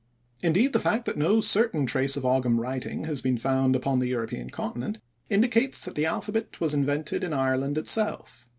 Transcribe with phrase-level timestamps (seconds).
[0.41, 4.07] Indeed, the fact that no certain trace of Ogam writing has been found upon the
[4.07, 8.47] European continent indicates that the alphabet was invented in Ireland itself.